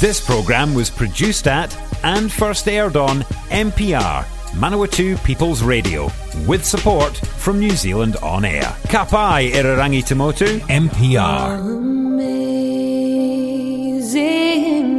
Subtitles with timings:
[0.00, 6.10] This programme was produced at and first aired on MPR, Manawatu People's Radio,
[6.46, 8.74] with support from New Zealand On Air.
[8.88, 11.58] Kapai Irarangi Tamotu, MPR.
[12.00, 12.24] Amazing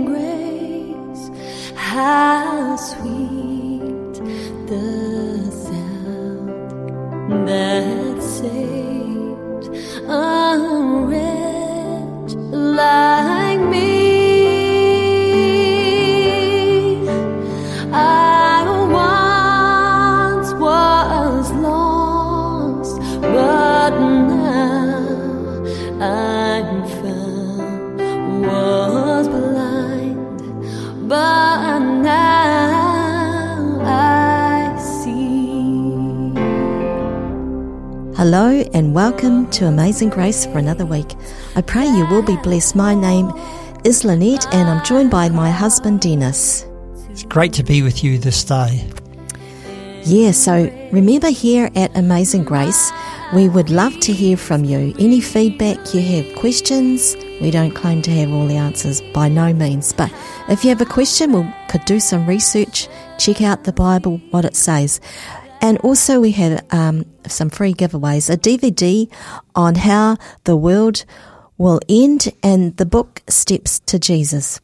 [0.06, 1.32] grace,
[1.76, 4.14] how sweet
[4.68, 6.48] the sound
[7.48, 9.66] that saved
[10.08, 10.60] a
[11.08, 13.31] wretch like
[38.22, 41.16] Hello and welcome to Amazing Grace for another week.
[41.56, 42.76] I pray you will be blessed.
[42.76, 43.32] My name
[43.84, 46.64] is Lynette and I'm joined by my husband Dennis.
[47.10, 48.88] It's great to be with you this day.
[50.04, 52.92] Yeah, so remember here at Amazing Grace,
[53.34, 54.94] we would love to hear from you.
[55.00, 59.52] Any feedback you have, questions, we don't claim to have all the answers by no
[59.52, 60.14] means, but
[60.48, 62.88] if you have a question, we could do some research,
[63.18, 65.02] check out the Bible, what it says.
[65.62, 69.08] And also, we have um, some free giveaways a DVD
[69.54, 71.06] on how the world
[71.58, 74.60] will end and the book Steps to Jesus.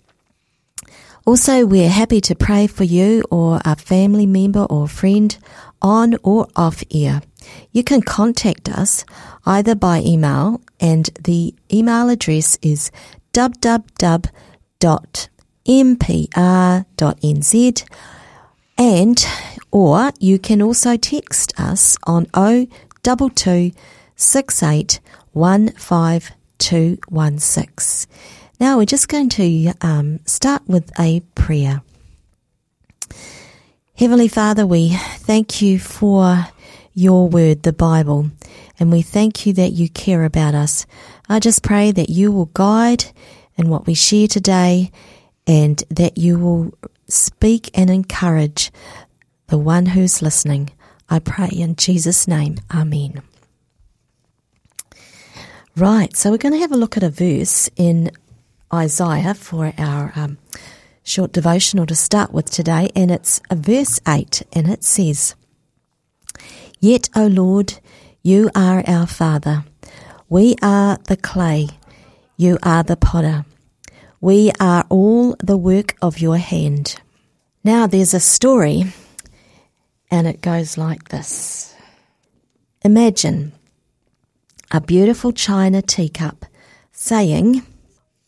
[1.26, 5.38] Also, we're happy to pray for you or a family member or friend
[5.82, 7.22] on or off air.
[7.72, 9.06] You can contact us
[9.46, 12.92] either by email, and the email address is
[13.34, 14.34] www.mpr.nz
[18.80, 19.28] and
[19.72, 22.28] or you can also text us on
[23.04, 23.72] 022
[24.16, 25.00] 68
[25.34, 28.10] 15216.
[28.60, 31.82] Now we're just going to um, start with a prayer.
[33.96, 36.48] Heavenly Father, we thank you for
[36.94, 38.32] your word, the Bible,
[38.80, 40.88] and we thank you that you care about us.
[41.30, 43.06] I just pray that you will guide
[43.56, 44.92] in what we share today
[45.46, 46.74] and that you will
[47.08, 48.72] speak and encourage
[49.48, 50.70] the one who's listening.
[51.10, 52.58] I pray in Jesus' name.
[52.74, 53.22] Amen.
[55.76, 58.12] Right, so we're going to have a look at a verse in
[58.74, 60.38] Isaiah for our um,
[61.04, 65.36] short devotional to start with today, and it's verse 8, and it says,
[66.80, 67.76] Yet, O Lord,
[68.24, 69.64] you are our Father.
[70.28, 71.70] We are the clay,
[72.36, 73.46] you are the potter.
[74.20, 77.00] We are all the work of your hand.
[77.64, 78.86] Now, there's a story,
[80.10, 81.76] and it goes like this
[82.84, 83.52] Imagine
[84.72, 86.46] a beautiful china teacup
[86.92, 87.64] saying,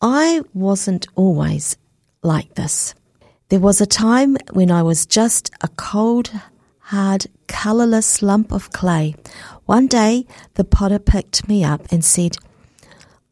[0.00, 1.76] I wasn't always
[2.22, 2.94] like this.
[3.48, 6.30] There was a time when I was just a cold,
[6.78, 9.14] hard, colourless lump of clay.
[9.66, 12.36] One day the potter picked me up and said,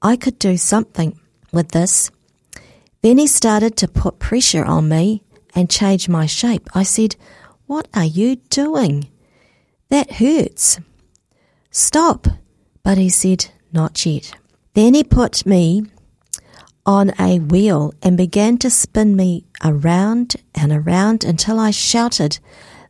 [0.03, 1.19] I could do something
[1.53, 2.11] with this.
[3.03, 5.23] Then he started to put pressure on me
[5.55, 6.69] and change my shape.
[6.75, 7.17] I said,
[7.69, 9.11] What are you doing?
[9.91, 10.81] That hurts.
[11.71, 12.27] Stop.
[12.83, 14.33] But he said, Not yet.
[14.73, 15.85] Then he put me
[16.87, 22.39] on a wheel and began to spin me around and around until I shouted,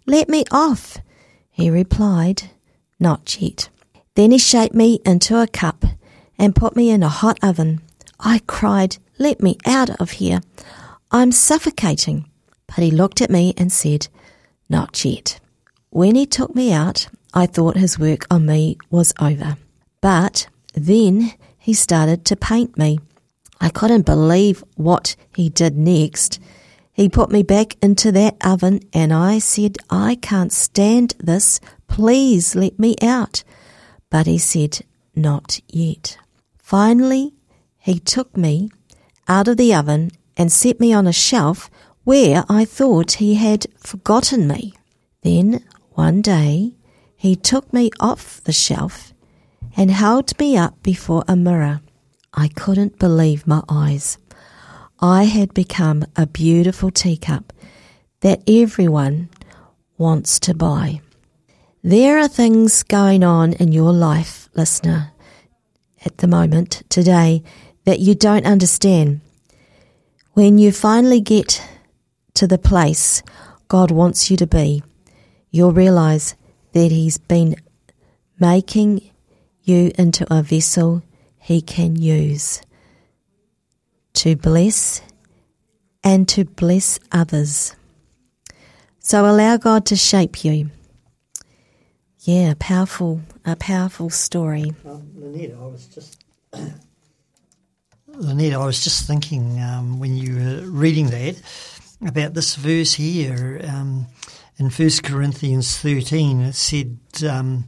[0.07, 0.99] Let me off!
[1.51, 2.45] He replied,
[3.01, 3.71] Not yet.
[4.15, 5.87] Then he shaped me into a cup
[6.39, 7.81] and put me in a hot oven.
[8.21, 10.41] I cried, Let me out of here.
[11.11, 12.31] I'm suffocating.
[12.69, 14.07] But he looked at me and said,
[14.69, 15.41] Not yet.
[15.91, 19.57] When he took me out, I thought his work on me was over.
[20.01, 23.01] But then he started to paint me.
[23.61, 26.39] I couldn't believe what he did next.
[26.93, 31.61] He put me back into that oven and I said, I can't stand this.
[31.87, 33.45] Please let me out.
[34.11, 34.81] But he said,
[35.15, 36.19] Not yet.
[36.59, 37.35] Finally,
[37.79, 38.71] he took me
[39.27, 41.71] out of the oven and set me on a shelf
[42.09, 44.73] where I thought he had forgotten me.
[45.21, 46.73] Then one day
[47.15, 49.13] he took me off the shelf
[49.77, 51.83] and held me up before a mirror.
[52.33, 54.17] I couldn't believe my eyes.
[55.01, 57.53] I had become a beautiful teacup
[58.21, 59.29] that everyone
[59.99, 61.03] wants to buy.
[61.85, 65.13] There are things going on in your life, listener,
[66.07, 67.43] at the moment, today,
[67.85, 69.21] that you don't understand.
[70.33, 71.61] When you finally get
[72.39, 73.21] to the place
[73.67, 74.85] God wants you to be,
[75.51, 76.37] you'll realize
[76.73, 77.57] that He's been
[78.39, 79.11] making
[79.63, 81.03] you into a vessel
[81.37, 82.63] He can use
[84.15, 85.03] to bless
[86.05, 87.75] and to bless others.
[89.01, 90.71] So allow God to shape you.
[92.21, 94.75] Yeah, powerful, a powerful story.
[94.87, 96.25] Um, Lynette, I was just
[98.07, 101.43] Lynette, I was just thinking um, when you were reading that
[102.07, 104.07] about this verse here um,
[104.57, 106.41] in First Corinthians thirteen.
[106.41, 106.99] It said,
[107.29, 107.65] um,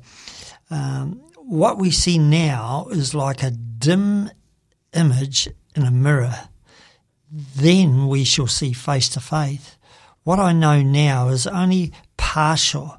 [0.70, 4.30] um, "What we see now is like a dim
[4.92, 6.48] image in a mirror.
[7.30, 9.76] Then we shall see face to face.
[10.22, 12.96] What I know now is only partial.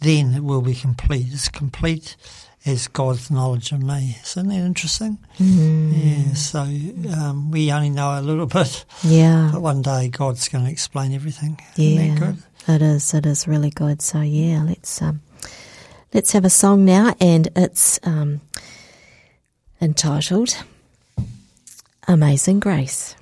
[0.00, 1.26] Then it will be complete.
[1.30, 2.16] It's complete."
[2.66, 4.16] As God's knowledge of me.
[4.22, 5.18] Isn't that interesting?
[5.38, 5.92] Mm.
[5.94, 8.84] Yeah, so um, we only know a little bit.
[9.02, 9.50] Yeah.
[9.52, 11.58] But one day God's going to explain everything.
[11.76, 12.00] Yeah.
[12.00, 12.42] Isn't that good?
[12.66, 13.12] It is.
[13.14, 14.00] It is really good.
[14.00, 15.20] So yeah, let's um,
[16.14, 18.40] let's have a song now, and it's um,
[19.80, 20.56] entitled
[22.08, 23.16] "Amazing Grace."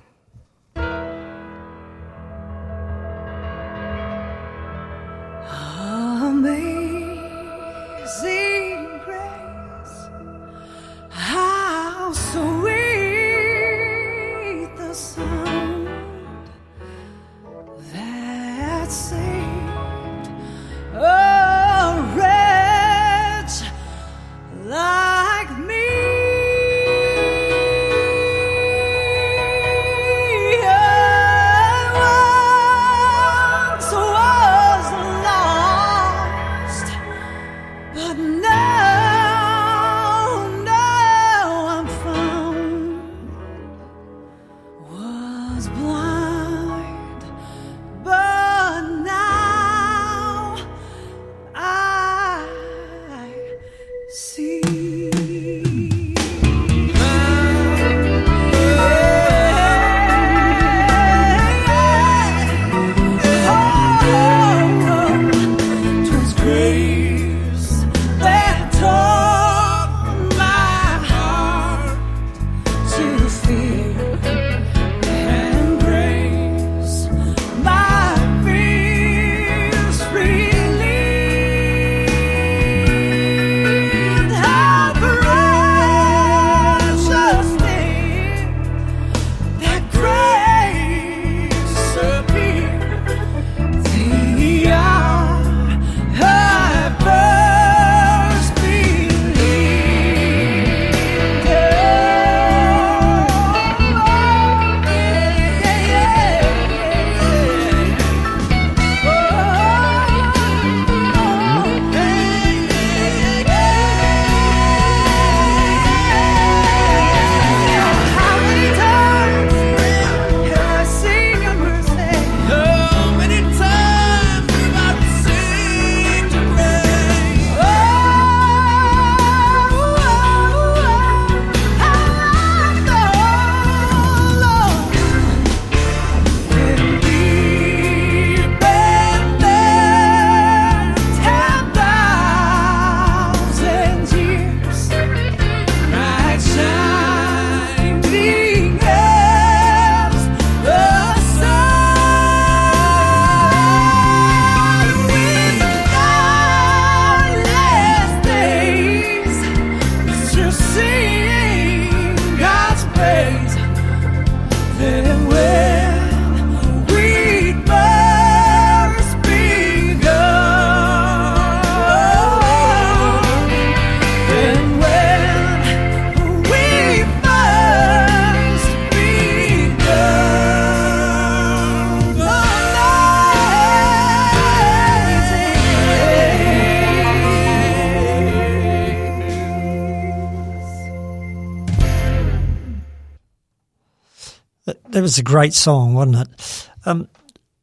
[195.23, 196.69] Great song, wasn't it?
[196.85, 197.07] Um,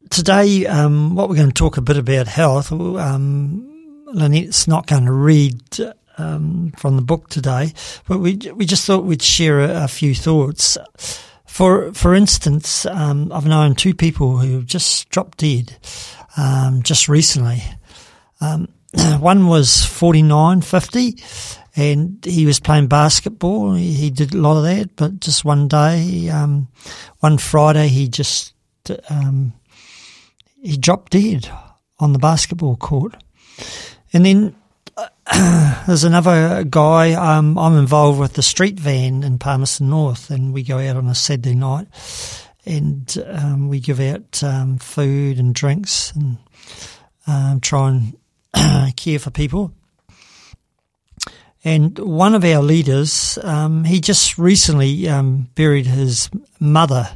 [0.09, 2.71] today, um, what we're going to talk a bit about health.
[2.71, 5.61] Um, Lynette's not going to read
[6.17, 7.73] um, from the book today,
[8.07, 10.77] but we we just thought we'd share a, a few thoughts.
[11.45, 15.77] For for instance, um, I've known two people who just dropped dead
[16.37, 17.63] um, just recently.
[18.39, 18.67] Um,
[19.19, 21.17] one was 49, 50,
[21.75, 23.73] and he was playing basketball.
[23.73, 26.67] He, he did a lot of that, but just one day, um,
[27.19, 28.53] one Friday, he just
[29.09, 29.53] um,
[30.61, 31.49] he dropped dead
[31.99, 33.15] on the basketball court.
[34.13, 34.55] And then
[35.87, 37.13] there's another guy.
[37.13, 41.07] Um, I'm involved with the street van in Palmerston North, and we go out on
[41.07, 41.87] a Saturday night.
[42.65, 46.37] and um, we give out um, food and drinks and
[47.27, 47.89] um, try
[48.53, 49.73] and care for people.
[51.63, 57.07] And one of our leaders, um, he just recently um, buried his mother,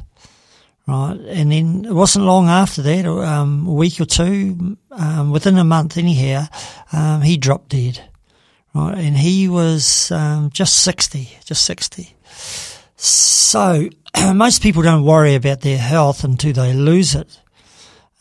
[0.86, 1.18] right?
[1.26, 5.64] And then it wasn't long after that, um, a week or two, um, within a
[5.64, 6.46] month anyhow,
[6.92, 8.08] um, he dropped dead,
[8.72, 8.96] right?
[8.96, 12.14] And he was um, just 60, just 60.
[12.96, 13.88] So
[14.32, 17.40] most people don't worry about their health until they lose it.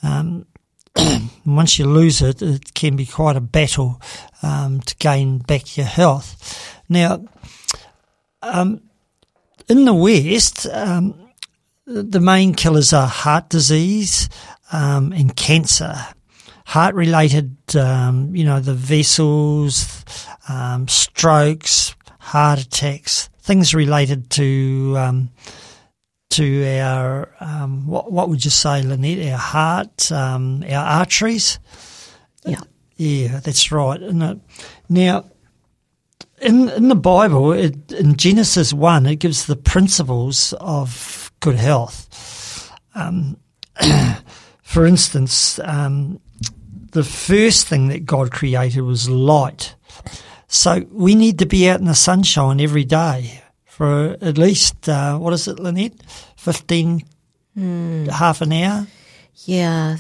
[0.02, 0.48] Um,
[1.46, 4.02] once you lose it, it can be quite a battle
[4.42, 6.74] um, to gain back your health.
[6.88, 7.26] Now,
[8.42, 8.82] um,
[9.68, 11.16] in the West, um,
[11.86, 14.30] the main killers are heart disease
[14.72, 15.96] um, and cancer.
[16.66, 20.04] Heart related, um, you know, the vessels,
[20.50, 24.98] um, strokes, heart attacks, things related to
[26.36, 29.32] to our um, what what would you say, Lynette?
[29.32, 31.60] Our heart, um, our arteries.
[32.46, 32.62] Yeah.
[32.98, 34.02] Yeah, that's right.
[34.02, 34.42] isn't?
[34.90, 35.26] Now,
[36.42, 42.72] in in the Bible, it, in Genesis one, it gives the principles of good health.
[42.96, 43.38] Um,
[44.62, 46.20] for instance, um,
[46.92, 49.76] the first thing that God created was light.
[50.48, 53.42] So we need to be out in the sunshine every day
[53.76, 56.02] for at least uh, what is it, Lynette?
[56.38, 57.04] Fifteen,
[57.56, 58.88] half an hour.
[59.46, 59.98] Yeah,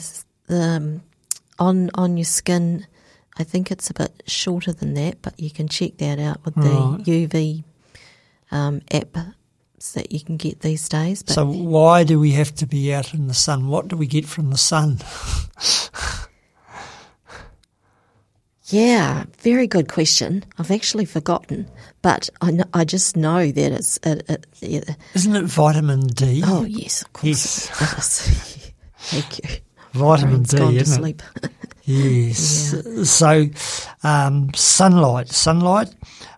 [0.50, 1.01] um,
[1.60, 2.88] on on your skin,
[3.38, 6.55] I think it's a bit shorter than that, but you can check that out with
[6.55, 7.03] the Right.
[7.05, 7.63] UV
[8.51, 9.34] um, apps
[9.94, 11.22] that you can get these days.
[11.24, 13.67] But So why do we have to be out in the sun?
[13.67, 15.00] What do we get from the sun?
[18.67, 20.44] yeah, very good question.
[20.58, 21.67] I've actually forgotten,
[22.05, 24.93] but I know, I just know that it's it, it, yeah.
[25.15, 26.43] Isn't it vitamin D?
[26.45, 27.25] oh yes, of course.
[27.25, 28.71] Yes.
[29.00, 29.59] Thank you.
[29.93, 31.01] vitamin D, gone to isn't it?
[31.01, 31.24] sleep.
[31.88, 32.75] Yes.
[33.07, 33.45] So,
[34.03, 35.93] um, sunlight, sunlight,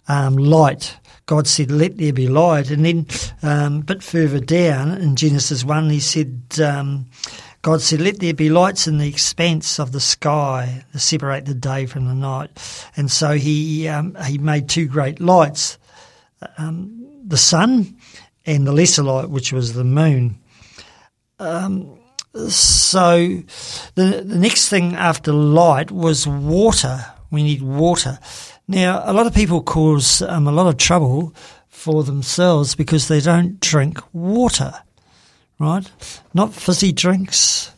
[0.10, 0.96] um, light.
[1.26, 3.08] God said, "Let there be light," and then
[3.44, 7.06] um, a bit further down in Genesis one, He said, um,
[7.62, 11.54] "God said, let there be lights in the expanse of the sky to separate the
[11.54, 12.52] day from the night."
[12.96, 15.78] And so He um, He made two great lights,
[16.58, 17.98] um, the sun
[18.46, 20.40] and the lesser light, which was the moon.
[21.40, 23.42] So
[23.96, 27.06] the the next thing after light was water.
[27.30, 28.20] We need water.
[28.68, 31.34] Now, a lot of people cause um, a lot of trouble
[31.68, 34.74] for themselves because they don't drink water,
[35.60, 35.92] right?
[36.34, 37.72] Not fizzy drinks,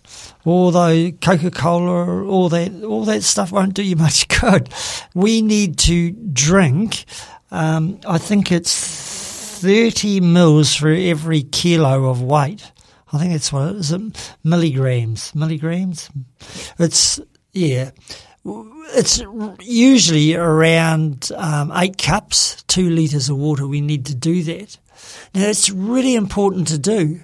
[0.45, 4.69] although Coca Cola, all that, all that stuff won't do you much good.
[5.13, 7.05] We need to drink.
[7.51, 12.71] Um, I think it's thirty mils for every kilo of weight.
[13.11, 13.93] I think that's what it is.
[14.43, 16.09] Milligrams, milligrams.
[16.77, 17.19] It's
[17.53, 17.91] yeah.
[18.91, 19.21] It's
[19.59, 23.67] usually around um, eight cups, two litres of water.
[23.67, 24.77] We need to do that.
[25.33, 27.21] Now, it's really important to do.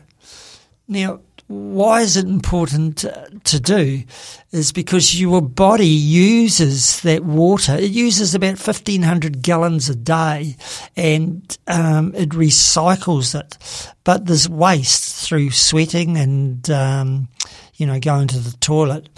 [0.87, 3.05] Now, why is it important
[3.43, 4.03] to do?
[4.51, 7.75] Is because your body uses that water.
[7.75, 10.55] It uses about 1,500 gallons a day
[10.95, 13.93] and um, it recycles it.
[14.03, 17.29] But there's waste through sweating and, um,
[17.75, 19.09] you know, going to the toilet.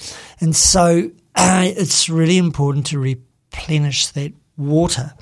[0.41, 5.13] And so uh, it's really important to replenish that water.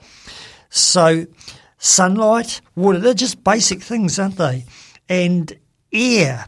[0.69, 1.27] So,
[1.77, 4.65] sunlight, water, they're just basic things, aren't they?
[5.07, 5.53] And
[5.95, 6.47] air.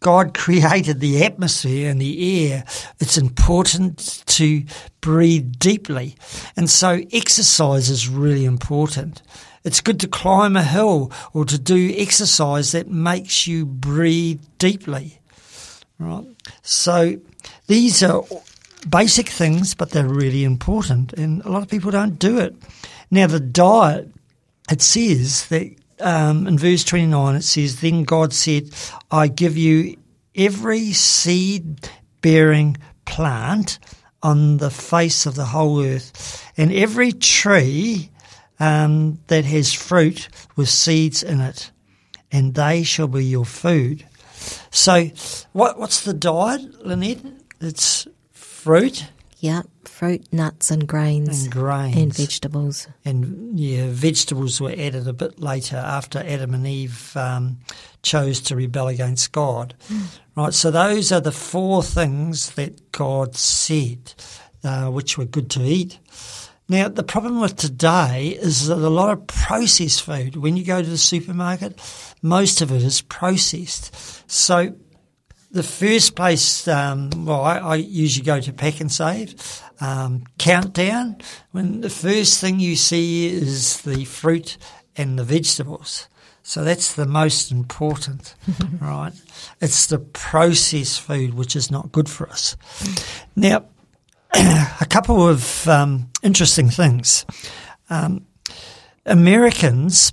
[0.00, 2.64] God created the atmosphere and the air.
[2.98, 4.64] It's important to
[5.00, 6.16] breathe deeply.
[6.56, 9.22] And so exercise is really important.
[9.64, 15.20] It's good to climb a hill or to do exercise that makes you breathe deeply.
[16.00, 16.26] Right?
[16.62, 17.20] So
[17.68, 18.24] these are
[18.88, 21.12] basic things, but they're really important.
[21.12, 22.56] And a lot of people don't do it.
[23.10, 24.10] Now, the diet,
[24.70, 28.70] it says that um, in verse 29, it says, Then God said,
[29.10, 29.96] I give you
[30.34, 31.88] every seed
[32.20, 33.78] bearing plant
[34.22, 38.10] on the face of the whole earth, and every tree
[38.60, 41.70] um, that has fruit with seeds in it,
[42.30, 44.06] and they shall be your food.
[44.70, 45.10] So,
[45.52, 47.24] what, what's the diet, Lynette?
[47.60, 49.62] It's fruit Yeah,
[50.02, 51.96] fruit, nuts, and grains, and grains.
[51.96, 52.88] and vegetables.
[53.04, 57.60] and yeah, vegetables were added a bit later after Adam and Eve um,
[58.02, 59.74] chose to rebel against God.
[60.34, 64.12] Right, so those are the four things that God said,
[64.64, 66.00] uh, which were good to eat.
[66.68, 70.82] Now, the problem with today is that a lot of processed food, when you go
[70.82, 71.78] to the supermarket,
[72.22, 73.94] most of it is processed.
[74.28, 74.74] So,
[75.52, 81.16] the first place, um, well, I, I usually go to Pak'nSave, um, Countdown,
[81.50, 84.56] when the first thing you see is the fruit
[84.96, 86.08] and the vegetables.
[86.44, 88.36] So that's the most important,
[88.80, 89.12] right?
[89.60, 92.56] It's the processed food which is not good for us.
[93.34, 93.64] Now,
[94.34, 97.26] a couple of um, interesting things.
[97.90, 98.26] Um,
[99.04, 100.12] Americans,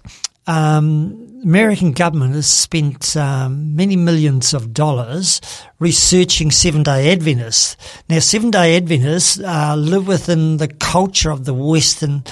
[0.49, 5.41] um, American government has spent um, many millions of dollars
[5.77, 7.77] researching Seven Day Adventists.
[8.09, 12.23] Now, Seven Day Adventists uh, live within the culture of the Western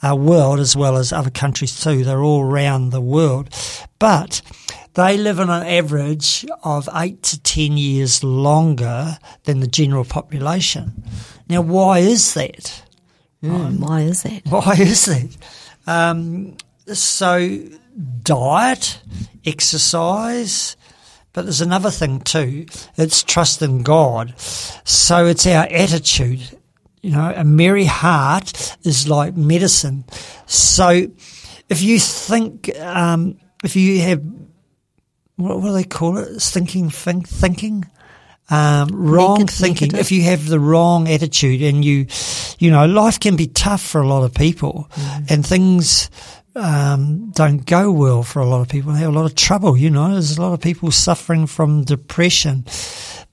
[0.00, 2.04] uh, world as well as other countries too.
[2.04, 3.50] They're all around the world,
[3.98, 4.42] but
[4.94, 11.02] they live on an average of eight to ten years longer than the general population.
[11.48, 12.84] Now, why is that?
[13.42, 14.42] Oh, why is that?
[14.46, 15.36] Why is that?
[15.88, 16.56] Um,
[16.92, 17.58] so,
[18.22, 19.00] diet,
[19.44, 20.76] exercise,
[21.32, 22.66] but there's another thing too.
[22.96, 24.38] It's trust in God.
[24.40, 26.40] So it's our attitude.
[27.02, 30.04] You know, a merry heart is like medicine.
[30.46, 31.08] So
[31.68, 34.22] if you think, um, if you have,
[35.36, 36.40] what, what do they call it?
[36.40, 37.84] Thinking, think, thinking?
[38.48, 39.88] Um, wrong Neg- thinking.
[39.88, 40.00] negative.
[40.00, 42.06] If you have the wrong attitude and you,
[42.58, 44.88] you know, life can be tough for a lot of people
[45.28, 46.10] and things,
[46.56, 48.92] um, don't go well for a lot of people.
[48.92, 50.12] They have a lot of trouble, you know.
[50.12, 52.64] There's a lot of people suffering from depression.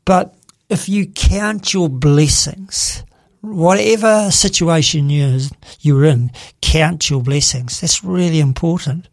[0.05, 0.35] But
[0.69, 3.03] if you count your blessings,
[3.41, 5.39] whatever situation you're,
[5.79, 7.81] you're in, count your blessings.
[7.81, 9.07] That's really important.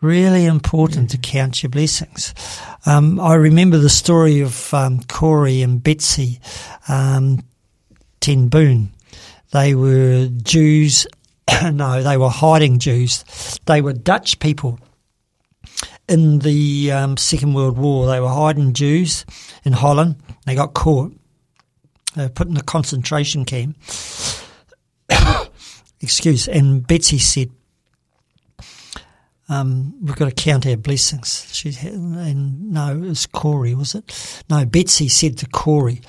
[0.00, 2.34] Really important to count your blessings.
[2.84, 6.38] Um, I remember the story of um, Corrie and Betsy
[6.88, 7.42] um,
[8.20, 8.92] Ten Boom.
[9.52, 11.06] They were Jews.
[11.72, 13.24] no, they were hiding Jews.
[13.66, 14.78] They were Dutch people
[16.08, 18.06] in the um, Second World War.
[18.06, 19.24] They were hiding Jews
[19.64, 20.16] in Holland.
[20.44, 21.12] They got caught.
[22.14, 23.76] They were put in a concentration camp.
[26.00, 26.48] Excuse.
[26.48, 27.50] And Betsy said,
[29.48, 33.94] um, "We've got to count our blessings." She had, and no, it was Corrie, was
[33.94, 34.44] it?
[34.48, 36.00] No, Betsy said to Corrie,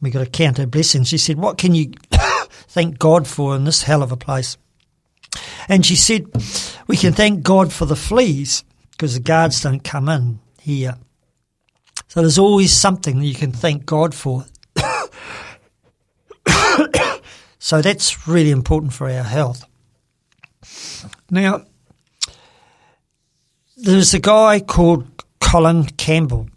[0.00, 1.92] "We've got to count our blessings." She said, "What can you
[2.68, 4.56] thank God for in this hell of a place?"
[5.68, 6.26] And she said,
[6.86, 10.96] "We can thank God for the fleas because the guards don't come in here."
[12.08, 14.46] So there's always something that you can thank God for.
[17.58, 19.64] so that's really important for our health.
[21.30, 21.62] Now,
[23.76, 26.48] there's a guy called Colin Campbell,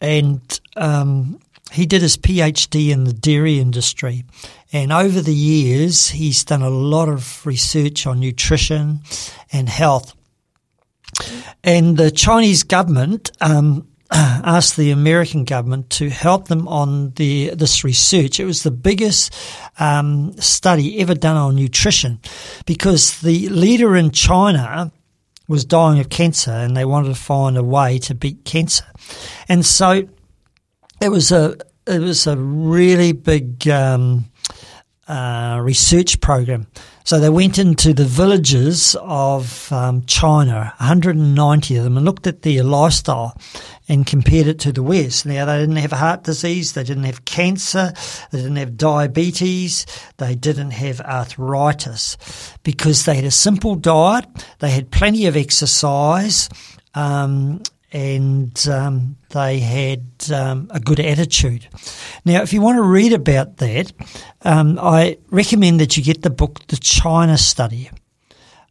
[0.00, 1.40] and um,
[1.72, 4.24] he did his PhD in the dairy industry.
[4.72, 9.00] And over the years, he's done a lot of research on nutrition
[9.50, 10.14] and health.
[11.64, 17.84] And the Chinese government um, asked the American government to help them on the this
[17.84, 18.40] research.
[18.40, 19.34] It was the biggest
[19.78, 22.20] um, study ever done on nutrition
[22.66, 24.92] because the leader in China
[25.48, 28.84] was dying of cancer and they wanted to find a way to beat cancer.
[29.48, 30.06] And so
[31.00, 34.26] it was a it was a really big um,
[35.08, 36.66] uh, research program.
[37.04, 42.42] So they went into the villages of um, China, 190 of them, and looked at
[42.42, 43.34] their lifestyle
[43.88, 45.24] and compared it to the West.
[45.24, 47.94] Now, they didn't have heart disease, they didn't have cancer,
[48.30, 49.86] they didn't have diabetes,
[50.18, 52.18] they didn't have arthritis
[52.62, 54.26] because they had a simple diet,
[54.58, 56.50] they had plenty of exercise,
[56.94, 61.68] um, and um, they had um, a good attitude.
[62.24, 63.92] Now, if you want to read about that,
[64.42, 67.90] um, I recommend that you get the book The China Study.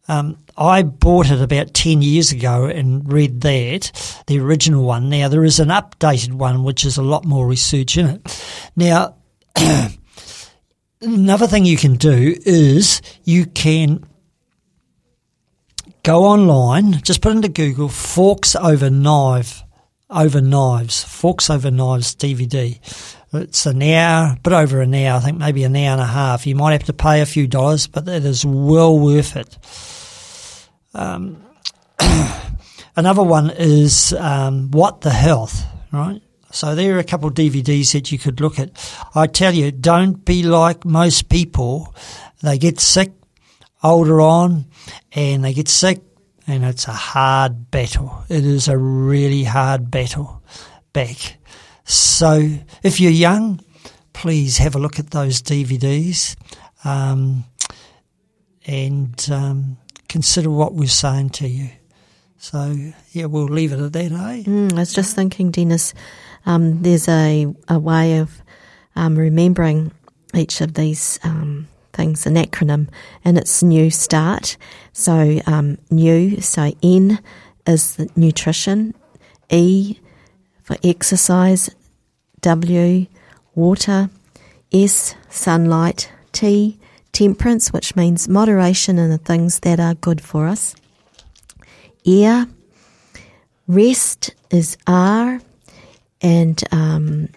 [0.06, 5.08] Um, I bought it about 10 years ago and read that, the original one.
[5.10, 8.44] Now, there is an updated one which is a lot more research in it.
[8.74, 9.16] Now,
[11.00, 14.07] another thing you can do is you can
[16.08, 19.62] go online, just put into Google Forks Over Knife,
[20.08, 22.78] Over Knives, Forks Over Knives DVD.
[23.34, 26.06] It's an hour, a bit over an hour, I think maybe an hour and a
[26.06, 26.46] half.
[26.46, 29.58] You might have to pay a few dollars, but it is well worth it.
[30.94, 31.44] Um,
[32.96, 36.22] another one is um, What the Health, right?
[36.50, 38.70] So there are a couple of DVDs that you could look at.
[39.14, 41.94] I tell you, don't be like most people.
[42.42, 43.12] They get sick
[43.82, 44.64] older on
[45.12, 46.02] and they get sick
[46.46, 48.24] and it's a hard battle.
[48.28, 50.42] It is a really hard battle
[50.92, 51.36] back.
[51.84, 52.50] So
[52.82, 53.60] if you're young,
[54.12, 56.36] please have a look at those DVDs.
[56.84, 57.44] um,
[58.66, 61.70] and um, consider what we're saying to you.
[62.36, 62.76] So,
[63.12, 64.42] yeah, we'll leave it at that, eh?
[64.44, 65.94] Mm, I was just thinking, Dennis,
[66.46, 68.42] um, there's a, a way of
[68.94, 69.90] um, remembering
[70.34, 71.66] each of these um,
[71.98, 72.88] things, an acronym,
[73.24, 74.56] and it's New Start.
[74.92, 77.18] So, um, new, so N
[77.66, 78.94] is nutrition,
[79.50, 79.98] E
[80.62, 81.68] for exercise,
[82.40, 83.06] W,
[83.56, 84.10] water,
[84.72, 86.78] S, sunlight, T,
[87.10, 90.76] temperance, which means moderation in the things that are good for us.
[92.04, 92.46] Ear,
[93.66, 95.40] rest is R,
[96.20, 97.28] and um,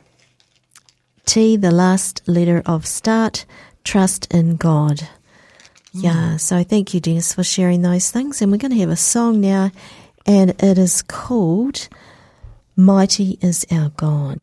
[1.25, 3.45] T, the last letter of start,
[3.83, 5.01] trust in God.
[5.93, 5.99] Hmm.
[5.99, 8.41] Yeah, so thank you, Dennis, for sharing those things.
[8.41, 9.71] And we're going to have a song now,
[10.25, 11.89] and it is called
[12.75, 14.39] Mighty is Our God.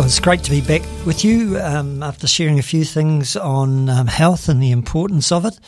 [0.00, 3.90] Well, it's great to be back with you um, after sharing a few things on
[3.90, 5.60] um, health and the importance of it.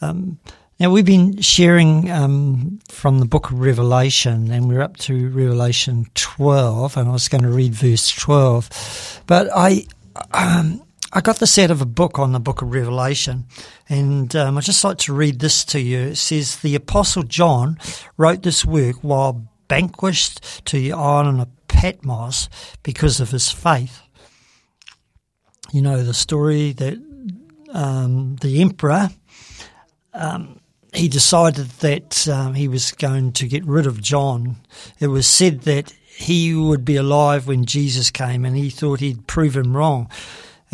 [0.00, 0.40] Um,
[0.80, 6.06] now, we've been sharing um, from the book of Revelation, and we're up to Revelation
[6.16, 9.22] 12, and I was going to read verse 12.
[9.28, 9.86] But I.
[10.32, 13.46] Um, I got this out of a book on the book of Revelation,
[13.88, 16.00] and um, I'd just like to read this to you.
[16.00, 17.78] It says, The Apostle John
[18.16, 22.48] wrote this work while vanquished to the island of Patmos
[22.82, 24.02] because of his faith.
[25.72, 26.98] You know the story that
[27.72, 29.10] um, the emperor
[30.14, 30.60] um,
[30.92, 34.56] he decided that um, he was going to get rid of John.
[34.98, 39.26] It was said that he would be alive when Jesus came, and he thought he'd
[39.26, 40.10] prove him wrong.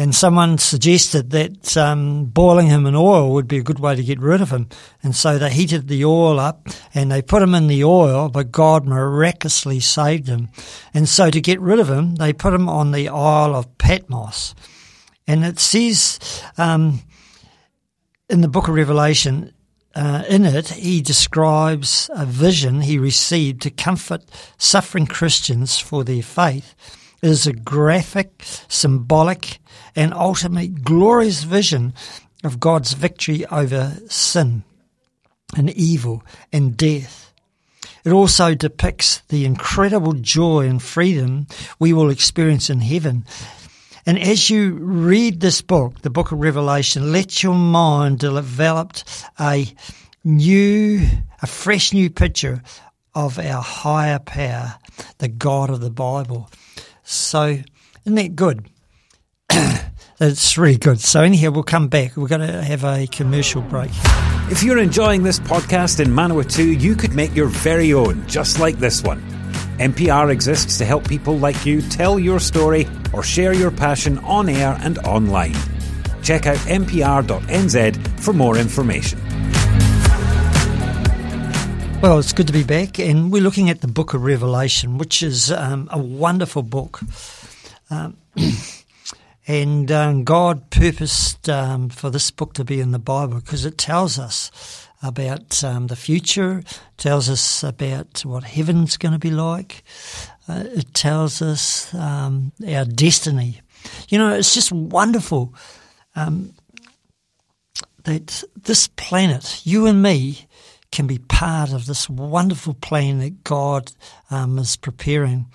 [0.02, 4.02] And someone suggested that um, boiling him in oil would be a good way to
[4.02, 4.68] get rid of him.
[5.00, 8.50] And so they heated the oil up and they put him in the oil, but
[8.50, 10.48] God miraculously saved him.
[10.92, 14.56] And so to get rid of him, they put him on the Isle of Patmos.
[15.28, 16.18] And it says
[16.58, 17.02] um,
[18.28, 19.54] in the book of Revelation,
[19.94, 24.24] uh, in it, he describes a vision he received to comfort
[24.58, 26.74] suffering Christians for their faith.
[27.22, 29.60] It is a graphic, symbolic,
[29.94, 31.92] and ultimate glorious vision
[32.44, 34.64] of God's victory over sin
[35.56, 37.32] and evil and death.
[38.04, 41.46] It also depicts the incredible joy and freedom
[41.78, 43.24] we will experience in heaven.
[44.04, 48.94] And as you read this book, the book of Revelation, let your mind develop
[49.38, 49.72] a
[50.24, 51.06] new,
[51.40, 52.62] a fresh new picture
[53.14, 54.74] of our higher power,
[55.18, 56.50] the God of the Bible.
[57.04, 57.58] So,
[58.04, 58.68] isn't that good?
[60.20, 61.00] it's really good.
[61.00, 62.16] So anyhow, we'll come back.
[62.16, 63.90] We're going to have a commercial break.
[64.50, 68.78] If you're enjoying this podcast in Manawatu, you could make your very own, just like
[68.78, 69.20] this one.
[69.78, 74.48] MPR exists to help people like you tell your story or share your passion on
[74.48, 75.56] air and online.
[76.22, 79.18] Check out mpr.nz for more information.
[82.00, 85.22] Well, it's good to be back, and we're looking at the book of Revelation, which
[85.22, 87.00] is um, a wonderful book.
[87.90, 88.16] Um,
[89.46, 93.78] and um, God purposed um, for this book to be in the Bible because it
[93.78, 96.62] tells us about um, the future,
[96.96, 99.82] tells us about what heaven's going to be like,
[100.48, 103.60] uh, it tells us um, our destiny.
[104.08, 105.54] You know, it's just wonderful
[108.04, 110.46] that this planet, you and me,
[110.90, 113.92] can be part of this wonderful plan that God
[114.30, 115.46] um, is preparing.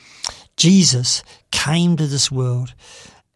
[0.56, 2.74] Jesus came to this world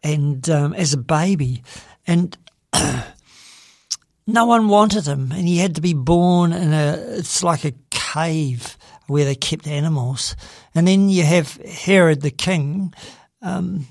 [0.02, 1.62] and um, as a baby,
[2.06, 2.36] and
[4.26, 6.96] no one wanted him, and he had to be born in a.
[7.18, 10.36] It's like a cave where they kept animals,
[10.74, 12.94] and then you have Herod the king.
[13.40, 13.86] Um,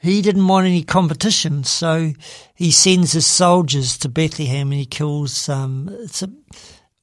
[0.00, 2.12] he didn't want any competition, so
[2.54, 5.48] he sends his soldiers to Bethlehem and he kills.
[5.48, 6.28] Um, a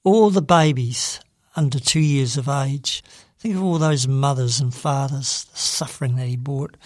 [0.05, 1.19] all the babies
[1.55, 3.03] under two years of age.
[3.39, 6.77] Think of all those mothers and fathers, the suffering that he brought.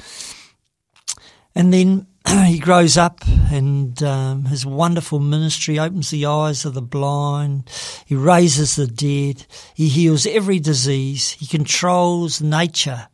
[1.55, 2.07] And then
[2.45, 3.19] he grows up
[3.51, 7.69] and um, his wonderful ministry opens the eyes of the blind.
[8.05, 9.45] He raises the dead.
[9.73, 11.31] He heals every disease.
[11.31, 13.07] He controls nature.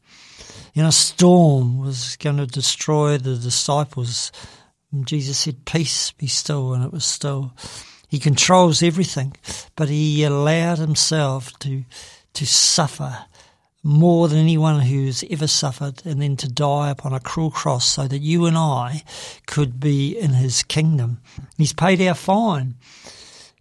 [0.74, 4.32] You know, a storm was going to destroy the disciples.
[4.92, 7.54] And Jesus said, Peace, be still, and it was still.
[8.08, 9.36] He controls everything,
[9.76, 11.84] but he allowed himself to
[12.34, 13.26] to suffer
[13.88, 18.08] more than anyone who's ever suffered, and then to die upon a cruel cross so
[18.08, 19.04] that you and I
[19.46, 21.22] could be in his kingdom.
[21.56, 22.74] He's paid our fine.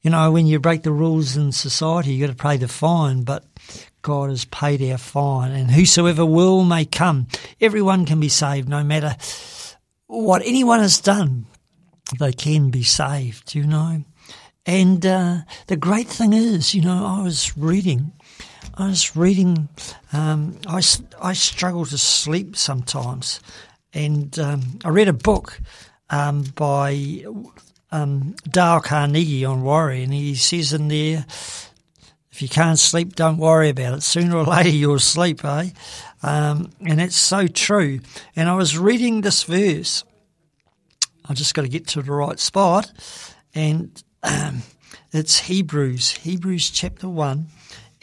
[0.00, 3.24] You know, when you break the rules in society, you've got to pay the fine,
[3.24, 3.44] but
[4.00, 7.26] God has paid our fine, and whosoever will may come.
[7.60, 9.16] Everyone can be saved, no matter
[10.06, 11.46] what anyone has done.
[12.18, 14.04] They can be saved, you know.
[14.64, 18.12] And uh, the great thing is, you know, I was reading,
[18.76, 19.68] I was reading,
[20.12, 20.82] um, I,
[21.22, 23.40] I struggle to sleep sometimes.
[23.92, 25.60] And um, I read a book
[26.10, 27.24] um, by
[27.92, 31.24] um, Dale Carnegie on worry, and he says in there,
[32.32, 34.02] if you can't sleep, don't worry about it.
[34.02, 35.70] Sooner or later, you'll sleep, eh?
[36.24, 38.00] Um, and it's so true.
[38.34, 40.02] And I was reading this verse.
[41.28, 42.90] I just got to get to the right spot.
[43.54, 44.02] And
[45.12, 47.46] it's Hebrews, Hebrews chapter 1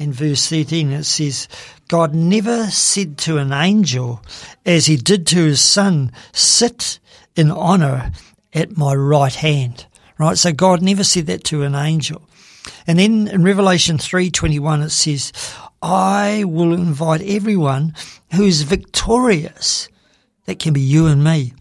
[0.02, 0.92] and verse 13.
[0.92, 1.48] It says,
[1.88, 4.22] God never said to an angel,
[4.66, 7.00] as he did to his son, sit
[7.36, 8.12] in honor
[8.54, 9.86] at my right hand.
[10.18, 10.38] Right?
[10.38, 12.22] So God never said that to an angel.
[12.86, 15.32] And then in Revelation 3:21 it says,
[15.82, 17.96] I will invite everyone
[18.34, 19.88] who is victorious.
[20.46, 21.54] That can be you and me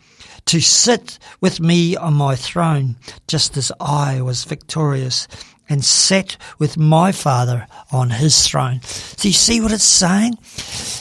[0.46, 2.96] to sit with me on my throne,
[3.29, 5.29] just as I was victorious
[5.70, 8.80] and sat with my Father on his throne.
[9.16, 10.35] Do you see what it's saying?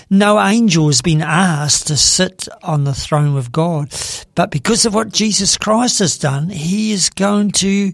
[0.10, 3.94] No angel has been asked to sit on the throne with God,
[4.36, 7.92] but because of what Jesus Christ has done, he is going to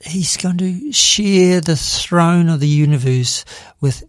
[0.00, 3.44] he's going to share the throne of the universe
[3.80, 4.04] with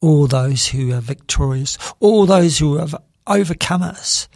[0.00, 2.94] all those who are victorious, all those who have
[3.26, 4.28] overcome us.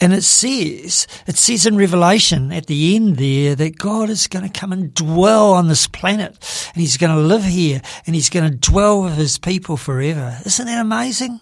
[0.00, 4.48] And it says, it says in Revelation at the end there that God is going
[4.48, 6.30] to come and dwell on this planet
[6.74, 10.38] and he's going to live here and he's going to dwell with his people forever.
[10.44, 11.40] Isn't that amazing?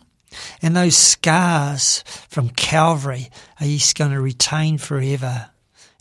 [0.62, 5.50] And those scars from Calvary, are he's going to retain forever.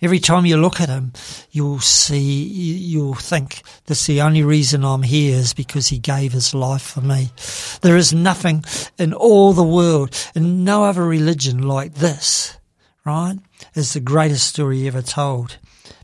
[0.03, 1.13] Every time you look at him,
[1.51, 6.53] you'll see, you'll think, that's the only reason I'm here is because he gave his
[6.53, 7.29] life for me.
[7.81, 8.65] There is nothing
[8.99, 12.57] in all the world, in no other religion like this,
[13.05, 13.37] right?
[13.75, 15.57] It's the greatest story ever told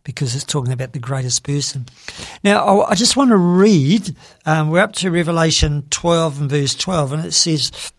[0.05, 1.85] because it's talking about the greatest person.
[2.41, 7.11] Now, I just want to read, um, we're up to Revelation 12 and verse 12,
[7.11, 7.91] and it says,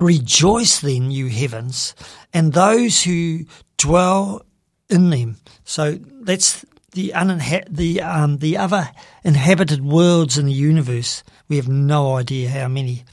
[0.00, 1.94] Rejoice then, you heavens,
[2.34, 3.44] and those who
[3.76, 4.44] dwell
[4.88, 5.36] in them.
[5.64, 8.90] So that's the uninha- the um, the other
[9.22, 11.22] inhabited worlds in the universe.
[11.48, 13.04] We have no idea how many,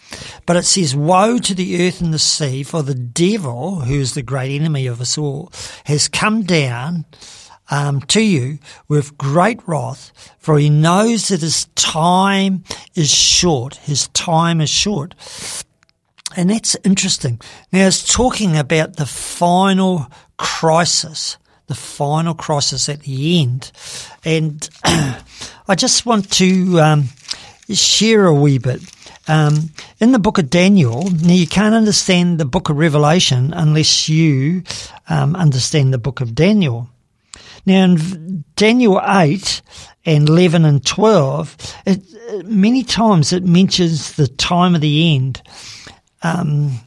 [0.46, 4.14] but it says, "Woe to the earth and the sea, for the devil, who is
[4.14, 5.52] the great enemy of us all,
[5.86, 7.06] has come down."
[7.72, 13.78] Um, to you with great wrath, for he knows that his time is short.
[13.78, 15.16] His time is short.
[16.38, 17.42] And that's interesting.
[17.72, 20.06] Now, it's talking about the final
[20.38, 23.72] crisis, the final crisis at the end.
[24.24, 27.06] And I just want to um,
[27.70, 28.82] share a wee bit.
[29.28, 34.08] Um, in the book of Daniel, now you can't understand the book of Revelation unless
[34.08, 34.64] you
[35.10, 36.90] um, understand the book of Daniel.
[37.66, 39.62] Now, in Daniel 8
[40.06, 45.42] and 11 and 12, it, many times it mentions the time of the end.
[46.22, 46.80] Um,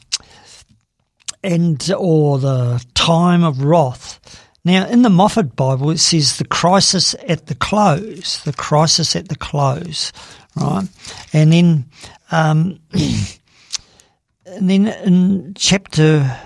[1.43, 4.38] and or the time of wrath.
[4.65, 9.29] Now, in the Moffatt Bible, it says the crisis at the close, the crisis at
[9.29, 10.11] the close,
[10.55, 10.87] right?
[11.31, 11.85] And then,
[12.31, 16.37] um, and then in chapter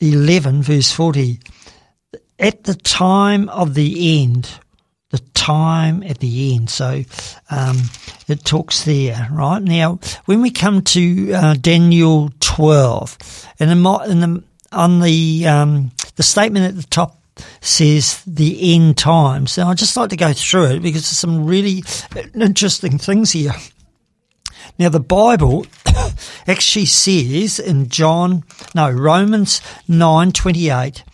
[0.00, 1.38] 11, verse 40,
[2.38, 4.50] at the time of the end,
[5.10, 6.70] the time at the end.
[6.70, 7.02] So
[7.50, 7.78] um,
[8.28, 9.62] it talks there, right?
[9.62, 15.90] Now, when we come to uh, Daniel 12, and in, in the, on the, um,
[16.16, 17.19] the statement at the top
[17.60, 19.58] says the end times.
[19.58, 21.82] And I'd just like to go through it because there's some really
[22.34, 23.54] interesting things here.
[24.78, 25.66] Now, the Bible
[26.46, 31.04] actually says in John, no, Romans 9 28,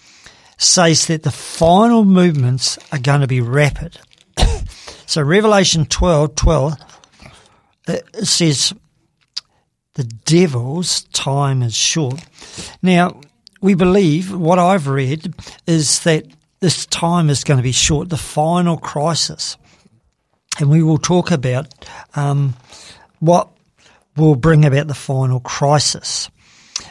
[0.59, 3.99] says that the final movements are going to be rapid.
[5.07, 6.75] so Revelation 12, 12
[7.89, 8.73] it says
[9.95, 12.21] the devil's time is short.
[12.83, 13.21] Now,
[13.61, 15.35] we believe, what I've read,
[15.67, 16.25] is that
[16.61, 19.57] this time is going to be short, the final crisis.
[20.59, 21.73] And we will talk about
[22.15, 22.55] um,
[23.21, 23.49] what
[24.17, 26.31] will bring about the final crisis.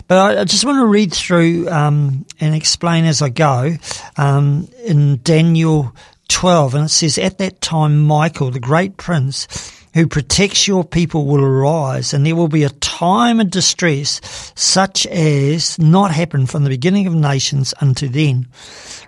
[0.07, 3.75] But I, I just want to read through um, and explain as I go
[4.17, 5.95] um, in Daniel
[6.27, 9.47] 12, and it says, At that time, Michael, the great prince,
[9.95, 14.19] who protects your people will arise, and there will be a time of distress
[14.53, 18.45] such as not happened from the beginning of nations unto then.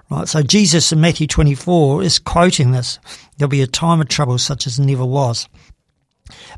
[0.09, 2.99] Right, so Jesus in Matthew 24 is quoting this.
[3.37, 5.49] There'll be a time of trouble such as never was.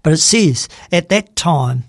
[0.03, 1.85] But it says, at that time,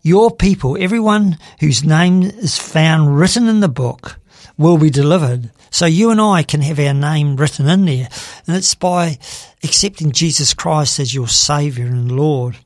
[0.00, 4.18] your people, everyone whose name is found written in the book,
[4.56, 5.50] will be delivered.
[5.70, 8.08] So you and I can have our name written in there.
[8.46, 9.18] And it's by
[9.62, 12.56] accepting Jesus Christ as your Saviour and Lord.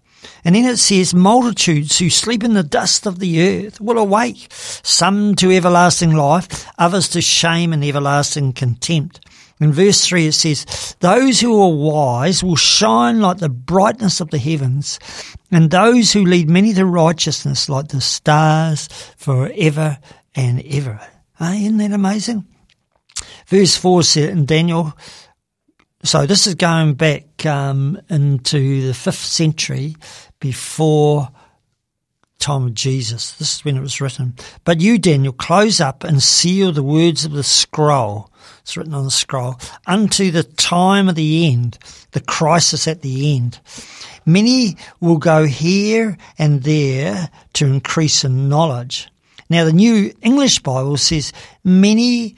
[0.45, 4.47] And then it says, multitudes who sleep in the dust of the earth will awake,
[4.51, 9.21] some to everlasting life, others to shame and everlasting contempt.
[9.59, 14.31] In verse 3 it says, Those who are wise will shine like the brightness of
[14.31, 14.99] the heavens,
[15.51, 19.99] and those who lead many to righteousness like the stars forever
[20.35, 21.01] and ever.
[21.39, 22.47] Hey, isn't that amazing?
[23.47, 24.97] Verse 4 said in Daniel,
[26.03, 29.97] so this is going back um, into the 5th century
[30.41, 31.29] before
[32.39, 33.33] time of Jesus.
[33.33, 34.35] This is when it was written.
[34.65, 38.31] But you, Daniel, close up and seal the words of the scroll.
[38.61, 39.57] It's written on the scroll.
[39.87, 41.79] Unto the time of the end,
[42.13, 43.59] the crisis at the end.
[44.25, 49.09] Many will go here and there to increase in knowledge.
[49.49, 51.33] Now, the New English Bible says
[51.63, 52.35] many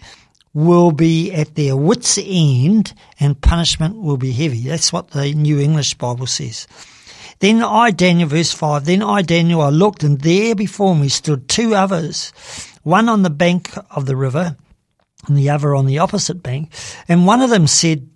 [0.59, 4.63] will be at their wits' end and punishment will be heavy.
[4.63, 6.67] That's what the New English Bible says.
[7.39, 11.49] Then I, Daniel, verse 5, then I, Daniel, I looked, and there before me stood
[11.49, 12.33] two others,
[12.83, 14.57] one on the bank of the river,
[15.29, 16.73] and the other on the opposite bank.
[17.07, 18.09] And one of them said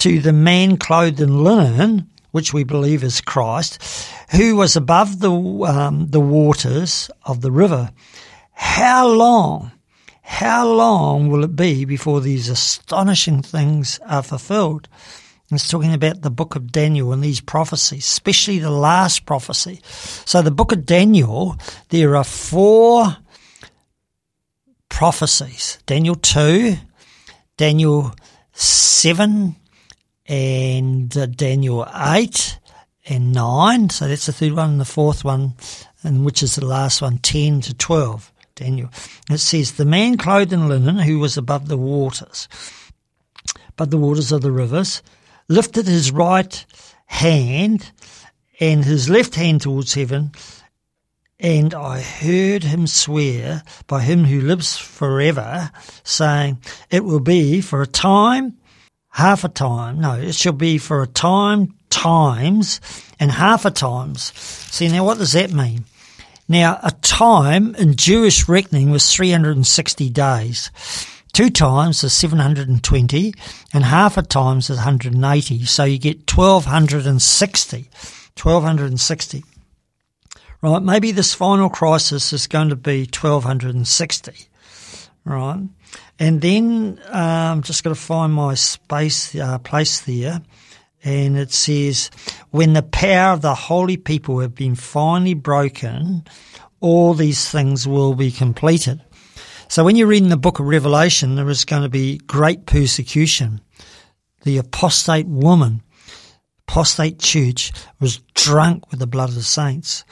[0.00, 3.82] to the man clothed in linen, which we believe is Christ,
[4.32, 7.90] who was above the, um, the waters of the river,
[8.52, 9.72] How long,
[10.26, 14.88] how long will it be before these astonishing things are fulfilled?
[15.52, 19.80] It's talking about the book of Daniel and these prophecies, especially the last prophecy.
[19.84, 21.56] So, the book of Daniel,
[21.90, 23.16] there are four
[24.88, 26.74] prophecies Daniel 2,
[27.56, 28.12] Daniel
[28.52, 29.54] 7,
[30.26, 32.58] and uh, Daniel 8
[33.06, 33.90] and 9.
[33.90, 35.54] So, that's the third one, and the fourth one,
[36.02, 38.32] and which is the last one, 10 to 12.
[38.56, 38.90] Daniel.
[39.30, 42.48] It says, The man clothed in linen who was above the waters,
[43.76, 45.02] but the waters of the rivers,
[45.48, 46.64] lifted his right
[47.06, 47.92] hand
[48.58, 50.32] and his left hand towards heaven,
[51.38, 55.70] and I heard him swear by him who lives forever,
[56.02, 56.58] saying,
[56.90, 58.56] It will be for a time,
[59.10, 60.00] half a time.
[60.00, 62.80] No, it shall be for a time, times,
[63.20, 64.32] and half a times.
[64.34, 65.84] See, now what does that mean?
[66.48, 70.70] Now, a time in Jewish reckoning was 360 days.
[71.32, 73.34] Two times is 720
[73.74, 75.64] and half a times is 180.
[75.64, 77.90] So you get 1260.
[78.40, 79.44] 1260.
[80.62, 84.32] Right, maybe this final crisis is going to be 1260.
[85.24, 85.60] Right?
[86.18, 90.40] And then I'm um, just going to find my space uh, place there.
[91.06, 92.10] And it says,
[92.50, 96.24] when the power of the holy people have been finally broken,
[96.80, 99.00] all these things will be completed.
[99.68, 102.66] So when you read in the book of Revelation, there is going to be great
[102.66, 103.60] persecution.
[104.42, 105.80] The apostate woman,
[106.66, 110.04] apostate church was drunk with the blood of the saints.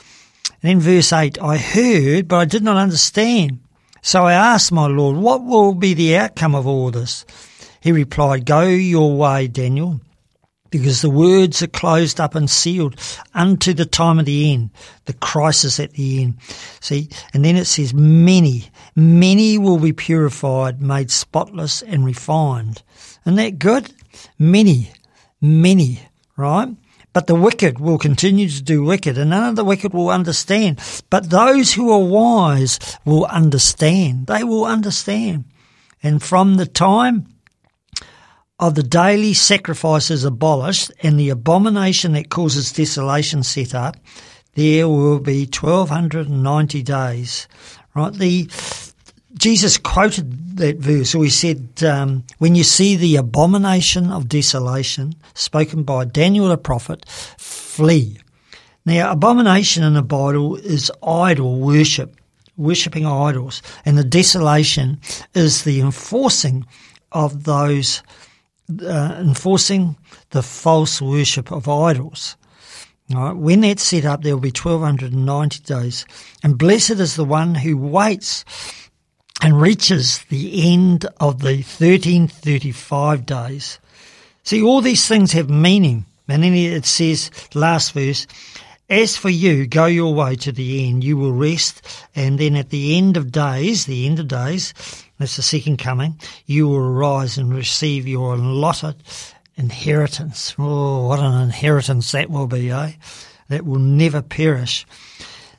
[0.62, 3.58] And in verse 8, I heard, but I did not understand.
[4.00, 7.26] So I asked my Lord, what will be the outcome of all this?
[7.80, 10.00] He replied, Go your way, Daniel
[10.80, 12.96] because the words are closed up and sealed
[13.32, 14.70] unto the time of the end,
[15.04, 16.34] the crisis at the end.
[16.80, 22.82] See, and then it says, many, many will be purified, made spotless and refined.
[23.24, 23.92] Isn't that good?
[24.36, 24.90] Many,
[25.40, 26.00] many,
[26.36, 26.74] right?
[27.12, 30.80] But the wicked will continue to do wicked, and none of the wicked will understand.
[31.08, 34.26] But those who are wise will understand.
[34.26, 35.44] They will understand.
[36.02, 37.28] And from the time
[38.58, 43.96] of the daily sacrifices abolished and the abomination that causes desolation set up,
[44.54, 47.48] there will be 1290 days.
[47.94, 48.12] Right?
[48.12, 48.48] The,
[49.34, 55.14] Jesus quoted that verse, or he said, um, when you see the abomination of desolation
[55.34, 58.18] spoken by Daniel the prophet, flee.
[58.86, 62.16] Now, abomination in the Bible is idol worship,
[62.56, 65.00] worshipping idols, and the desolation
[65.34, 66.66] is the enforcing
[67.10, 68.02] of those
[68.82, 69.96] uh, enforcing
[70.30, 72.36] the false worship of idols.
[73.10, 73.32] Right?
[73.32, 76.06] When that's set up, there will be 1290 days.
[76.42, 78.44] And blessed is the one who waits
[79.42, 83.78] and reaches the end of the 1335 days.
[84.42, 86.06] See, all these things have meaning.
[86.28, 88.26] And then it says, last verse,
[88.88, 92.68] as for you, go your way to the end, you will rest, and then at
[92.70, 94.74] the end of days, the end of days,
[95.24, 98.96] that's the second coming, you will arise and receive your allotted
[99.56, 100.54] inheritance.
[100.58, 102.92] Oh, what an inheritance that will be, eh?
[103.48, 104.84] That will never perish.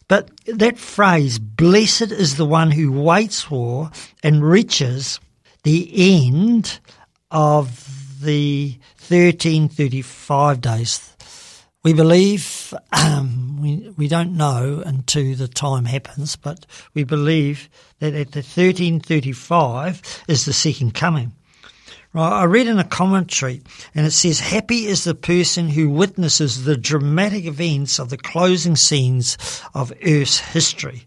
[0.08, 3.90] But that phrase, blessed is the one who waits for
[4.22, 5.20] and reaches
[5.64, 5.90] the
[6.22, 6.80] end
[7.32, 11.15] of the 1335 days
[11.86, 16.66] we believe, um, we, we don't know until the time happens, but
[16.96, 17.70] we believe
[18.00, 21.32] that at the 1335 is the second coming.
[22.12, 23.62] Right, I read in a commentary
[23.94, 28.76] and it says, Happy is the person who witnesses the dramatic events of the closing
[28.76, 29.38] scenes
[29.76, 31.06] of Earth's history.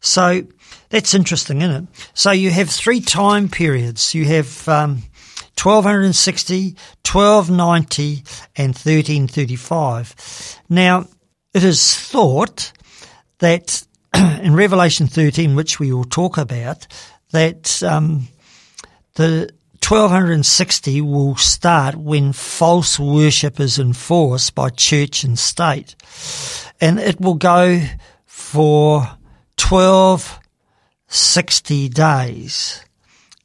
[0.00, 0.42] So
[0.90, 2.10] that's interesting, isn't it?
[2.12, 4.14] So you have three time periods.
[4.14, 5.04] You have um,
[5.60, 8.24] 1260, 1290,
[8.56, 10.60] and 1335.
[10.68, 11.06] Now,
[11.52, 12.72] it is thought
[13.38, 16.86] that in Revelation 13, which we will talk about,
[17.30, 18.28] that um,
[19.14, 19.50] the
[19.86, 25.94] 1260 will start when false worship is enforced by church and state.
[26.80, 27.82] And it will go
[28.24, 29.00] for
[29.58, 32.82] 1260 days.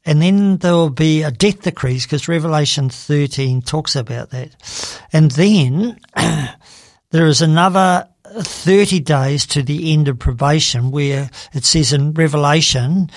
[0.06, 4.56] And then there will be a death decrees because Revelation 13 talks about that.
[5.12, 6.00] And then
[7.10, 13.10] there is another 30 days to the end of probation where it says in Revelation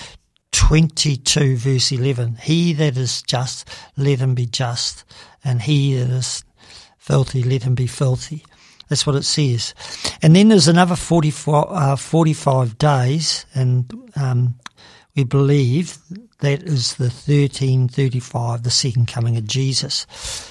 [0.52, 5.04] 22 verse 11, he that is just, let him be just.
[5.42, 6.44] And he that is
[6.98, 8.44] filthy, let him be filthy.
[8.88, 9.74] That's what it says.
[10.22, 14.56] And then there's another 44, uh, 45 days and, um,
[15.14, 15.98] we believe
[16.40, 20.06] that is the 1335, the second coming of Jesus.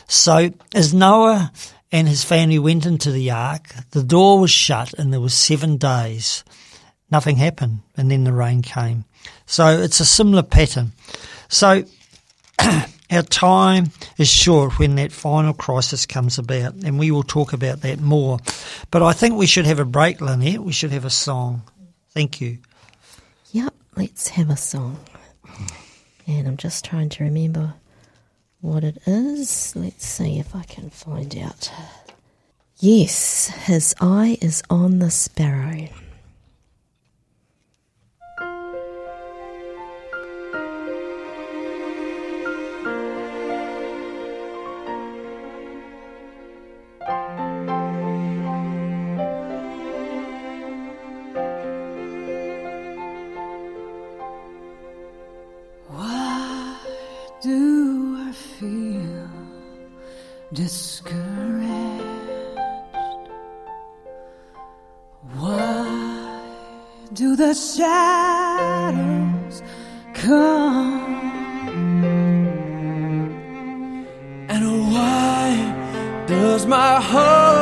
[0.07, 1.51] So as Noah
[1.91, 5.77] and his family went into the ark, the door was shut and there was seven
[5.77, 6.43] days.
[7.11, 9.05] Nothing happened and then the rain came.
[9.45, 10.93] So it's a similar pattern.
[11.49, 11.83] So
[12.59, 17.81] our time is short when that final crisis comes about and we will talk about
[17.81, 18.39] that more.
[18.89, 20.63] But I think we should have a break, Lynette.
[20.63, 21.63] We should have a song.
[22.11, 22.59] Thank you.
[23.51, 24.99] Yep, let's have a song.
[26.27, 27.75] And I'm just trying to remember
[28.61, 29.75] what it is.
[29.75, 31.71] Let's see if I can find out.
[32.77, 35.87] Yes, his eye is on the sparrow.
[67.47, 69.03] the shadows
[70.13, 71.03] come.
[74.53, 74.63] And
[74.93, 75.45] why
[76.25, 77.52] does my heart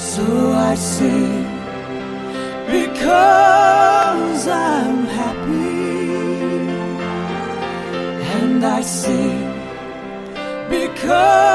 [0.00, 1.44] So I sing
[2.66, 6.00] because I'm happy,
[8.34, 9.52] and I sing
[10.70, 11.49] because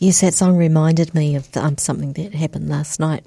[0.00, 3.24] Yes, that song reminded me of um, something that happened last night.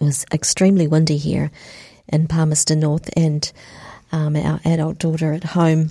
[0.00, 1.52] It was extremely windy here
[2.08, 3.50] in Palmerston North, and
[4.10, 5.90] um, our adult daughter at home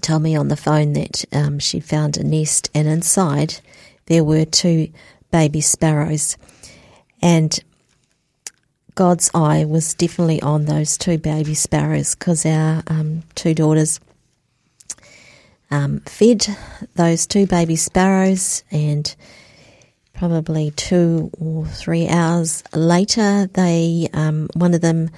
[0.00, 3.60] told me on the phone that um, she found a nest, and inside
[4.06, 4.90] there were two
[5.30, 6.36] baby sparrows.
[7.22, 7.56] And
[8.96, 14.00] God's eye was definitely on those two baby sparrows because our um, two daughters
[15.74, 16.46] um, fed
[16.94, 19.14] those two baby sparrows, and
[20.12, 25.10] probably two or three hours later, they um, one of them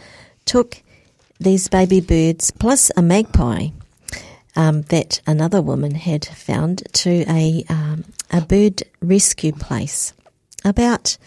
[0.47, 0.83] took
[1.39, 3.69] these baby birds plus a magpie
[4.57, 10.15] um, that another woman had found to a um, a bird rescue place
[10.65, 11.19] about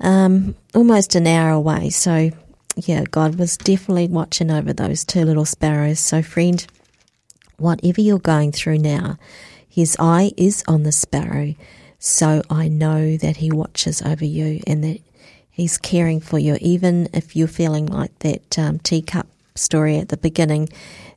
[0.00, 1.90] um, almost an hour away.
[1.90, 2.30] So,
[2.76, 5.98] yeah, God was definitely watching over those two little sparrows.
[5.98, 6.64] So, friend,
[7.56, 9.18] whatever you're going through now,
[9.68, 11.54] His eye is on the sparrow.
[11.98, 15.00] So I know that He watches over you and that
[15.50, 20.16] He's caring for you, even if you're feeling like that um, teacup story at the
[20.16, 20.68] beginning,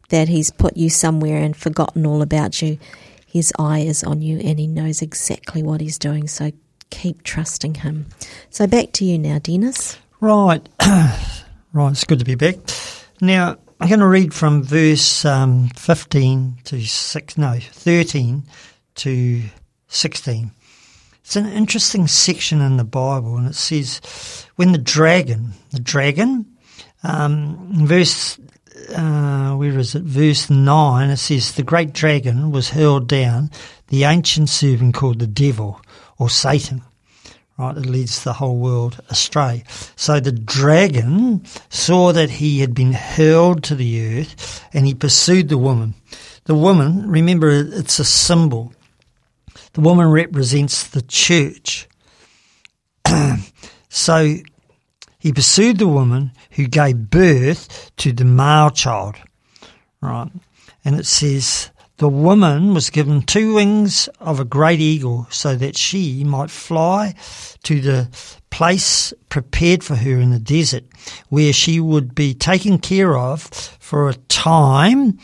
[0.09, 2.77] that He's put you somewhere and forgotten all about you.
[3.25, 6.27] His eye is on you and He knows exactly what He's doing.
[6.27, 6.51] So
[6.89, 8.05] keep trusting Him.
[8.49, 9.97] So back to you now, Dennis.
[10.19, 10.67] Right.
[11.73, 12.57] right, it's good to be back.
[13.21, 18.43] Now, I'm going to read from verse um, 15 to 6, no, 13
[18.95, 19.41] to
[19.87, 20.51] 16.
[21.21, 26.47] It's an interesting section in the Bible, and it says, when the dragon, the dragon,
[27.03, 28.39] um, verse,
[28.95, 30.01] uh, where is it?
[30.01, 33.51] Verse 9, it says, the great dragon was hurled down,
[33.89, 35.79] the ancient serpent called the devil,
[36.17, 36.81] or Satan
[37.57, 37.77] right?
[37.77, 39.63] It leads the whole world astray.
[39.95, 45.49] So the dragon saw that he had been hurled to the earth and he pursued
[45.49, 45.95] the woman.
[46.45, 48.73] The woman, remember, it's a symbol.
[49.73, 51.87] The woman represents the church.
[53.89, 54.37] so
[55.19, 59.15] he pursued the woman who gave birth to the male child.
[60.01, 60.31] Right.
[60.85, 65.75] And it says, the woman was given two wings of a great eagle so that
[65.75, 67.15] she might fly
[67.63, 68.07] to the
[68.51, 70.83] place prepared for her in the desert
[71.29, 73.41] where she would be taken care of
[73.79, 75.17] for a time,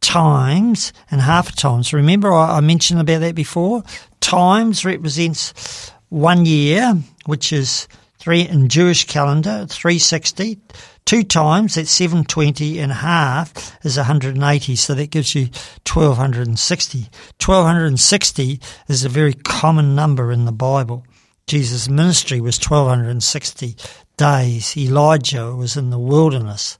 [0.00, 1.82] times, and half a time.
[1.82, 3.82] So remember I mentioned about that before?
[4.20, 7.88] Times represents one year, which is
[8.18, 10.60] three in Jewish calendar, 360.
[11.04, 14.76] Two times, that's 720 and a half is 180.
[14.76, 15.44] So that gives you
[15.86, 16.98] 1260.
[17.44, 21.06] 1260 is a very common number in the Bible.
[21.46, 23.76] Jesus' ministry was 1260
[24.18, 24.76] days.
[24.76, 26.76] Elijah was in the wilderness.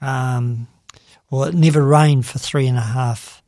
[0.00, 0.68] Um,
[1.30, 3.42] well, it never rained for three and a half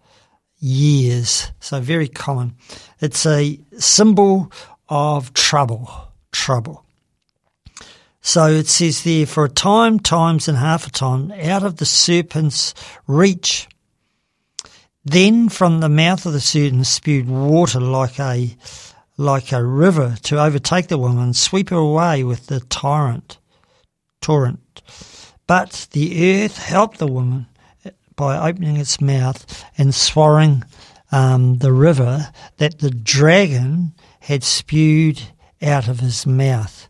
[0.59, 1.53] years.
[1.61, 2.57] So very common.
[3.01, 4.53] It's a symbol
[4.89, 5.91] of trouble.
[6.33, 6.86] Trouble.
[8.27, 11.87] So it says there, for a time, times, and half a time, out of the
[11.87, 12.75] serpent's
[13.07, 13.69] reach.
[15.05, 18.57] Then from the mouth of the serpent spewed water like a
[19.17, 23.39] like a river to overtake the woman, sweep her away with the torrent.
[24.21, 24.83] Torrent.
[25.47, 27.47] But the earth helped the woman
[28.17, 30.65] by opening its mouth and swallowing
[31.13, 35.23] um, the river that the dragon had spewed
[35.63, 36.89] out of his mouth.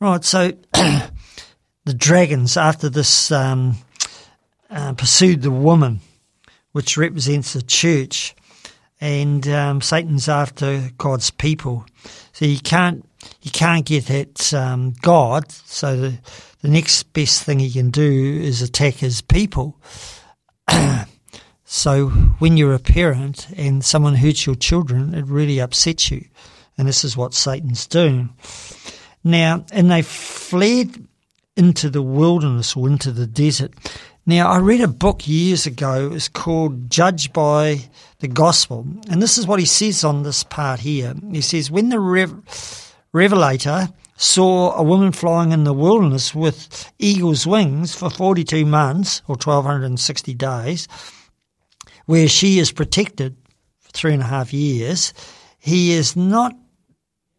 [0.00, 3.76] Right, so the dragons, after this, um,
[4.68, 6.00] uh, pursued the woman,
[6.72, 8.34] which represents the church,
[9.00, 11.86] and um, Satan's after God's people.
[12.32, 13.08] So you can't
[13.42, 15.50] you can't get at um, God.
[15.52, 16.18] So the
[16.62, 19.78] the next best thing he can do is attack his people.
[21.64, 26.26] so when you're a parent and someone hurts your children, it really upsets you,
[26.76, 28.30] and this is what Satan's doing.
[29.24, 31.06] Now, and they fled
[31.56, 33.72] into the wilderness or into the desert.
[34.26, 36.10] Now, I read a book years ago.
[36.12, 37.80] It's called Judged by
[38.20, 38.86] the Gospel.
[39.10, 41.14] And this is what he says on this part here.
[41.30, 47.46] He says, When the rev- Revelator saw a woman flying in the wilderness with eagle's
[47.46, 50.88] wings for 42 months or 1260 days,
[52.06, 53.36] where she is protected
[53.80, 55.12] for three and a half years,
[55.58, 56.54] he is not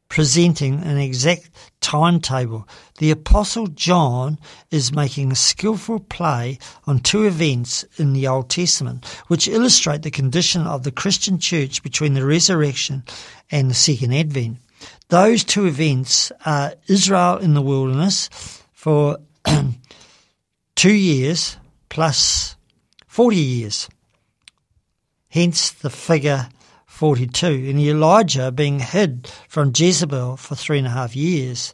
[0.10, 1.50] presenting an exact
[1.82, 2.68] timetable.
[3.00, 4.40] The Apostle John
[4.72, 10.12] is making a skillful play on two events in the Old Testament, which illustrate the
[10.12, 13.04] condition of the Christian church between the resurrection
[13.52, 14.58] and the second advent.
[15.10, 18.30] Those two events are Israel in the wilderness
[18.74, 19.18] for
[20.76, 21.58] two years
[21.90, 22.56] plus
[23.08, 23.90] 40 years.
[25.30, 26.50] Hence the figure
[26.96, 31.74] 42, and Elijah being hid from Jezebel for three and a half years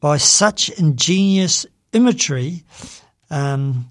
[0.00, 2.64] by such ingenious imagery
[3.28, 3.90] um,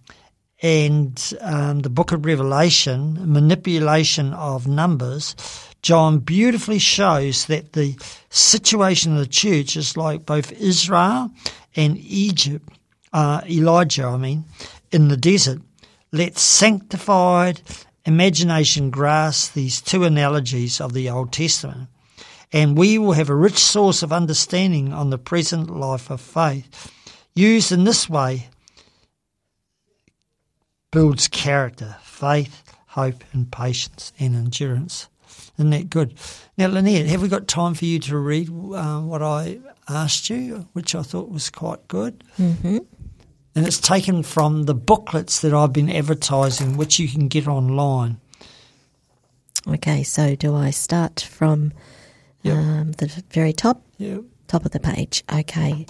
[0.63, 5.35] and um, the book of Revelation, manipulation of numbers,
[5.83, 7.95] John beautifully shows that the
[8.31, 11.29] situation of the church is like both Israel
[11.75, 12.67] and Egypt,
[13.13, 14.45] uh, Elijah, I mean,
[14.91, 15.61] in the desert.
[16.11, 17.61] Let sanctified
[18.05, 21.89] imagination grasp these two analogies of the Old Testament,
[22.51, 26.91] and we will have a rich source of understanding on the present life of faith.
[27.33, 28.49] Used in this way,
[30.91, 35.07] builds character, faith, hope, and patience and endurance.
[35.57, 36.15] Isn't that good?
[36.57, 40.67] Now, Lynette, have we got time for you to read uh, what I asked you,
[40.73, 42.23] which I thought was quite good?
[42.37, 42.79] Mm-hmm
[43.55, 48.19] and it's taken from the booklets that I've been advertising, which you can get online.
[49.67, 51.73] Okay, so do I start from
[52.41, 52.57] yep.
[52.57, 53.83] um, the very top?
[53.97, 54.23] Yep.
[54.47, 55.23] Top of the page.
[55.31, 55.85] Okay,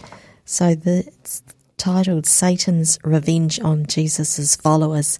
[0.46, 1.42] so the, it's
[1.78, 5.20] titled Satan's Revenge on Jesus' Followers.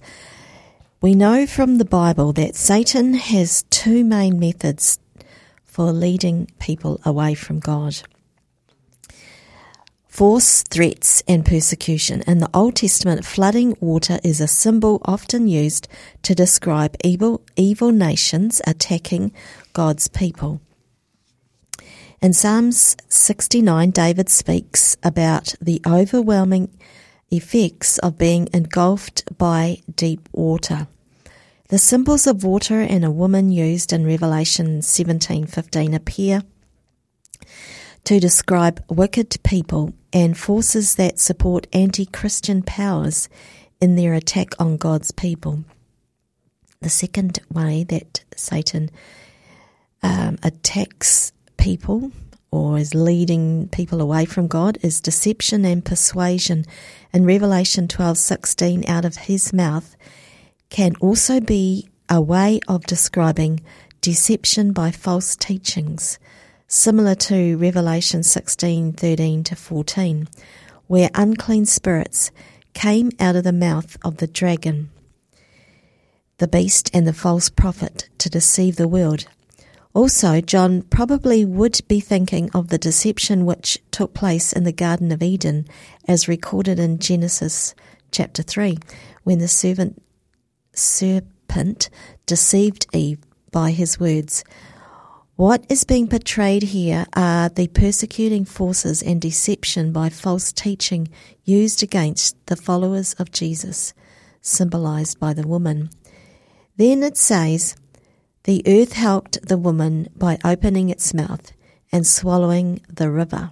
[1.00, 4.98] We know from the Bible that Satan has two main methods
[5.64, 8.02] for leading people away from God
[10.12, 12.22] force, threats, and persecution.
[12.26, 15.88] In the Old Testament, flooding water is a symbol often used
[16.20, 19.32] to describe evil, evil nations attacking
[19.72, 20.60] God's people.
[22.20, 26.68] In Psalms 69, David speaks about the overwhelming
[27.30, 30.88] effects of being engulfed by deep water.
[31.68, 36.42] The symbols of water and a woman used in Revelation 17:15 appear
[38.04, 43.28] to describe wicked people and forces that support anti Christian powers
[43.80, 45.64] in their attack on God's people.
[46.80, 48.90] The second way that Satan
[50.02, 52.10] um, attacks people
[52.50, 56.64] or is leading people away from God is deception and persuasion.
[57.12, 59.96] In Revelation 12:16 out of his mouth
[60.68, 63.60] can also be a way of describing
[64.00, 66.18] deception by false teachings,
[66.72, 70.26] similar to Revelation 16:13 to 14,
[70.86, 72.30] where unclean spirits
[72.72, 74.88] came out of the mouth of the dragon,
[76.38, 79.26] the beast and the false prophet to deceive the world.
[79.92, 85.12] Also, John probably would be thinking of the deception which took place in the Garden
[85.12, 85.66] of Eden,
[86.08, 87.74] as recorded in Genesis
[88.10, 88.78] chapter 3,
[89.24, 90.02] when the servant,
[90.72, 91.90] serpent
[92.24, 93.18] deceived Eve
[93.50, 94.42] by his words.
[95.42, 101.08] What is being portrayed here are the persecuting forces and deception by false teaching
[101.42, 103.92] used against the followers of Jesus,
[104.40, 105.90] symbolized by the woman.
[106.76, 107.74] Then it says,
[108.44, 111.50] The earth helped the woman by opening its mouth
[111.90, 113.50] and swallowing the river.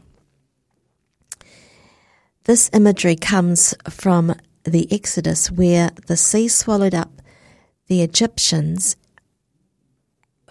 [2.44, 7.20] This imagery comes from the Exodus, where the sea swallowed up
[7.88, 8.94] the Egyptians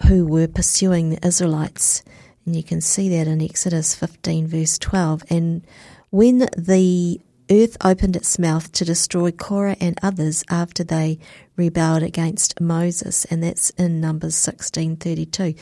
[0.06, 2.02] who were pursuing the Israelites.
[2.46, 5.24] And you can see that in Exodus 15, verse 12.
[5.30, 5.62] And
[6.10, 7.20] when the
[7.50, 11.18] earth opened its mouth to destroy Korah and others after they
[11.56, 15.54] rebelled against Moses, and that's in Numbers 16:32.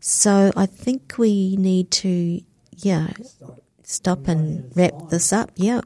[0.00, 2.40] So I think we need to,
[2.76, 3.08] yeah,
[3.82, 5.50] stop and wrap this up.
[5.56, 5.80] Yeah.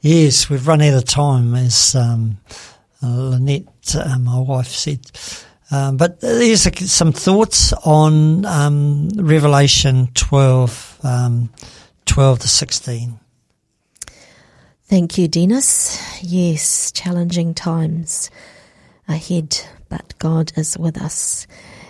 [0.00, 2.38] Yes, we've run out of time, as um,
[3.02, 5.00] Lynette, uh, my wife, said.
[5.72, 11.50] Um, but there's some thoughts on um, Revelation 12, um,
[12.04, 13.18] 12 to 16.
[14.84, 16.22] Thank you, Dennis.
[16.22, 18.30] Yes, challenging times
[19.08, 21.46] ahead, but God is with us.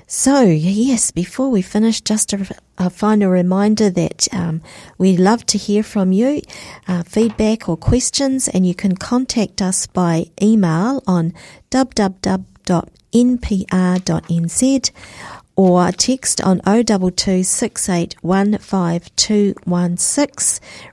[0.06, 4.62] So, yes, before we finish, just a, a final reminder that um,
[4.96, 6.42] we love to hear from you,
[6.86, 11.34] uh, feedback or questions, and you can contact us by email on
[13.12, 14.90] www.mpr.nz
[15.54, 17.42] or text on 022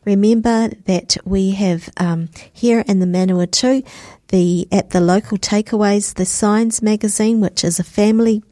[0.06, 3.86] Remember that we have um, here in the Manawatu
[4.28, 8.44] the at the local takeaways the Signs magazine, which is a family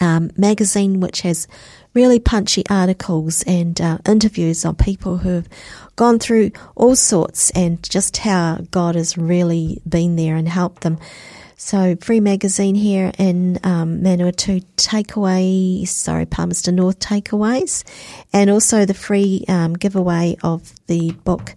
[0.00, 1.48] um, magazine which has
[1.94, 5.48] really punchy articles and uh, interviews on people who have
[5.96, 10.98] gone through all sorts and just how God has really been there and helped them.
[11.58, 17.82] So, free magazine here in um, Manawatu Takeaway, sorry, Palmerston North Takeaways,
[18.30, 21.54] and also the free um, giveaway of the book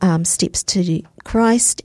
[0.00, 1.82] um, Steps to Christ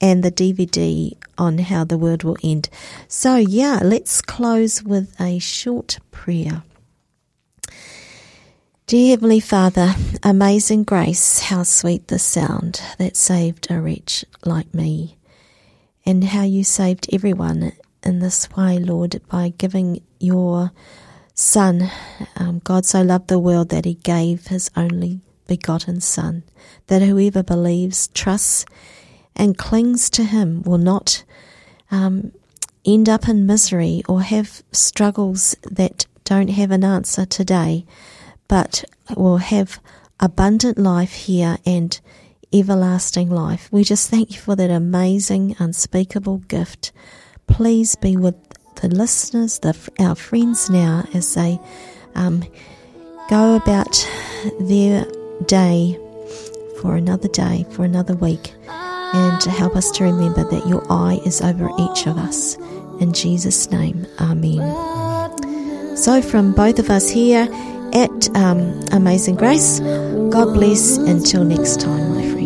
[0.00, 2.70] and the DVD on how the world will end.
[3.06, 6.62] So, yeah, let's close with a short prayer.
[8.86, 15.17] Dear Heavenly Father, amazing grace, how sweet the sound that saved a wretch like me
[16.08, 17.70] and how you saved everyone
[18.02, 20.72] in this way, Lord, by giving your
[21.34, 21.90] Son.
[22.34, 26.44] Um, God so loved the world that he gave his only begotten Son,
[26.86, 28.64] that whoever believes, trusts,
[29.36, 31.24] and clings to him will not
[31.90, 32.32] um,
[32.86, 37.84] end up in misery or have struggles that don't have an answer today,
[38.48, 38.82] but
[39.14, 39.78] will have
[40.20, 42.00] abundant life here and
[42.52, 43.68] everlasting life.
[43.70, 46.92] We just thank you for that amazing, unspeakable gift.
[47.46, 48.36] Please be with
[48.80, 51.58] the listeners, the, our friends now, as they
[52.14, 52.44] um,
[53.28, 54.08] go about
[54.60, 55.04] their
[55.46, 55.98] day
[56.80, 61.20] for another day, for another week, and to help us to remember that your eye
[61.24, 62.56] is over each of us.
[63.00, 65.96] In Jesus' name, Amen.
[65.96, 67.48] So, from both of us here
[67.92, 72.37] at um, Amazing Grace, God bless until next time, my friends.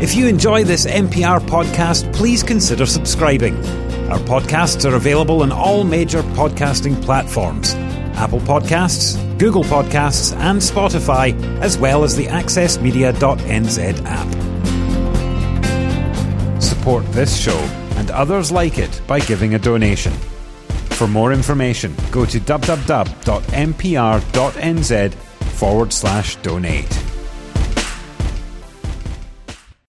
[0.00, 3.56] If you enjoy this MPR podcast, please consider subscribing.
[4.08, 7.74] Our podcasts are available on all major podcasting platforms
[8.14, 14.28] Apple Podcasts, Google Podcasts, and Spotify, as well as the AccessMedia.nz app.
[16.62, 17.58] Support this show
[17.96, 20.12] and others like it by giving a donation.
[20.98, 23.14] For more information, go to www.mpr.nz
[25.14, 27.07] forward slash donate.